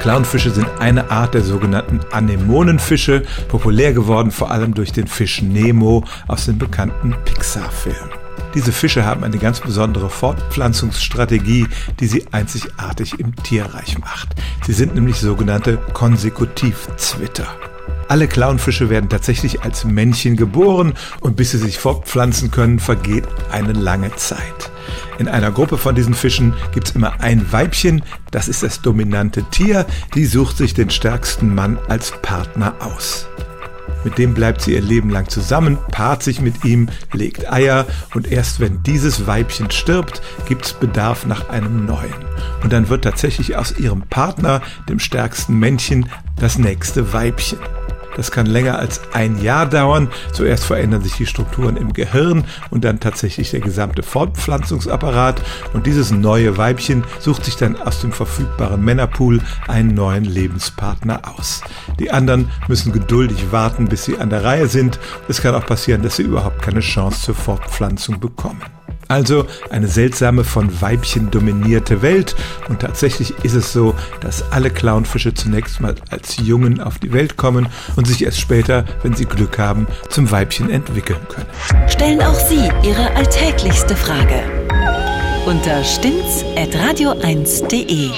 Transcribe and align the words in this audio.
Clownfische 0.00 0.50
sind 0.50 0.66
eine 0.78 1.10
Art 1.10 1.34
der 1.34 1.42
sogenannten 1.42 2.00
Anemonenfische, 2.10 3.22
populär 3.48 3.92
geworden 3.92 4.30
vor 4.30 4.50
allem 4.50 4.72
durch 4.72 4.92
den 4.92 5.06
Fisch 5.06 5.42
Nemo 5.42 6.04
aus 6.26 6.46
dem 6.46 6.56
bekannten 6.56 7.14
Pixar-Film. 7.26 8.08
Diese 8.54 8.72
Fische 8.72 9.04
haben 9.04 9.24
eine 9.24 9.36
ganz 9.36 9.60
besondere 9.60 10.08
Fortpflanzungsstrategie, 10.08 11.66
die 12.00 12.06
sie 12.06 12.24
einzigartig 12.32 13.20
im 13.20 13.36
Tierreich 13.36 13.98
macht. 13.98 14.30
Sie 14.66 14.72
sind 14.72 14.94
nämlich 14.94 15.16
sogenannte 15.16 15.76
Konsekutivzwitter. 15.92 17.46
Alle 18.08 18.26
Clownfische 18.26 18.88
werden 18.88 19.10
tatsächlich 19.10 19.62
als 19.62 19.84
Männchen 19.84 20.34
geboren 20.34 20.94
und 21.20 21.36
bis 21.36 21.50
sie 21.50 21.58
sich 21.58 21.78
fortpflanzen 21.78 22.50
können, 22.50 22.78
vergeht 22.78 23.28
eine 23.52 23.74
lange 23.74 24.16
Zeit. 24.16 24.70
In 25.20 25.28
einer 25.28 25.50
Gruppe 25.50 25.76
von 25.76 25.94
diesen 25.94 26.14
Fischen 26.14 26.54
gibt 26.72 26.88
es 26.88 26.94
immer 26.94 27.20
ein 27.20 27.52
Weibchen, 27.52 28.02
das 28.30 28.48
ist 28.48 28.62
das 28.62 28.80
dominante 28.80 29.42
Tier, 29.50 29.84
die 30.14 30.24
sucht 30.24 30.56
sich 30.56 30.72
den 30.72 30.88
stärksten 30.88 31.54
Mann 31.54 31.78
als 31.88 32.10
Partner 32.22 32.74
aus. 32.80 33.28
Mit 34.02 34.16
dem 34.16 34.32
bleibt 34.32 34.62
sie 34.62 34.72
ihr 34.72 34.80
Leben 34.80 35.10
lang 35.10 35.28
zusammen, 35.28 35.76
paart 35.92 36.22
sich 36.22 36.40
mit 36.40 36.64
ihm, 36.64 36.88
legt 37.12 37.52
Eier 37.52 37.84
und 38.14 38.32
erst 38.32 38.60
wenn 38.60 38.82
dieses 38.82 39.26
Weibchen 39.26 39.70
stirbt, 39.70 40.22
gibt 40.48 40.64
es 40.64 40.72
Bedarf 40.72 41.26
nach 41.26 41.50
einem 41.50 41.84
neuen. 41.84 42.14
Und 42.62 42.72
dann 42.72 42.88
wird 42.88 43.04
tatsächlich 43.04 43.58
aus 43.58 43.78
ihrem 43.78 44.00
Partner, 44.00 44.62
dem 44.88 44.98
stärksten 44.98 45.58
Männchen, 45.58 46.08
das 46.36 46.56
nächste 46.56 47.12
Weibchen. 47.12 47.58
Das 48.20 48.30
kann 48.30 48.44
länger 48.44 48.78
als 48.78 49.00
ein 49.14 49.40
Jahr 49.40 49.64
dauern. 49.64 50.10
Zuerst 50.34 50.64
verändern 50.64 51.02
sich 51.02 51.14
die 51.14 51.24
Strukturen 51.24 51.78
im 51.78 51.94
Gehirn 51.94 52.44
und 52.68 52.84
dann 52.84 53.00
tatsächlich 53.00 53.50
der 53.50 53.60
gesamte 53.60 54.02
Fortpflanzungsapparat. 54.02 55.40
Und 55.72 55.86
dieses 55.86 56.10
neue 56.10 56.58
Weibchen 56.58 57.02
sucht 57.18 57.46
sich 57.46 57.56
dann 57.56 57.80
aus 57.80 58.02
dem 58.02 58.12
verfügbaren 58.12 58.84
Männerpool 58.84 59.40
einen 59.68 59.94
neuen 59.94 60.24
Lebenspartner 60.24 61.22
aus. 61.34 61.62
Die 61.98 62.10
anderen 62.10 62.50
müssen 62.68 62.92
geduldig 62.92 63.52
warten, 63.52 63.88
bis 63.88 64.04
sie 64.04 64.18
an 64.18 64.28
der 64.28 64.44
Reihe 64.44 64.68
sind. 64.68 65.00
Es 65.28 65.40
kann 65.40 65.54
auch 65.54 65.64
passieren, 65.64 66.02
dass 66.02 66.16
sie 66.16 66.24
überhaupt 66.24 66.60
keine 66.60 66.80
Chance 66.80 67.22
zur 67.22 67.34
Fortpflanzung 67.34 68.20
bekommen. 68.20 68.60
Also 69.10 69.44
eine 69.70 69.88
seltsame, 69.88 70.44
von 70.44 70.80
Weibchen 70.80 71.32
dominierte 71.32 72.00
Welt. 72.00 72.36
Und 72.68 72.78
tatsächlich 72.80 73.34
ist 73.42 73.54
es 73.54 73.72
so, 73.72 73.96
dass 74.20 74.52
alle 74.52 74.70
Clownfische 74.70 75.34
zunächst 75.34 75.80
mal 75.80 75.96
als 76.10 76.36
Jungen 76.36 76.80
auf 76.80 77.00
die 77.00 77.12
Welt 77.12 77.36
kommen 77.36 77.66
und 77.96 78.06
sich 78.06 78.24
erst 78.24 78.38
später, 78.38 78.84
wenn 79.02 79.14
sie 79.14 79.24
Glück 79.24 79.58
haben, 79.58 79.88
zum 80.10 80.30
Weibchen 80.30 80.70
entwickeln 80.70 81.18
können. 81.28 81.48
Stellen 81.88 82.22
auch 82.22 82.38
Sie 82.48 82.70
Ihre 82.84 83.10
alltäglichste 83.16 83.96
Frage 83.96 84.44
unter 85.46 85.82
stimmtz.radio1.de. 85.82 88.10